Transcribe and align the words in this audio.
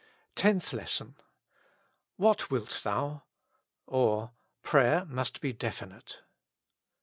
77 0.35 0.35
TENTH 0.59 0.73
LESSON. 0.73 1.15
*« 1.67 2.15
What 2.17 2.49
wilt 2.49 2.81
thou?" 2.83 3.21
or, 3.85 4.31
Prayer 4.63 5.05
must 5.05 5.41
be 5.41 5.53
Definite. 5.53 6.23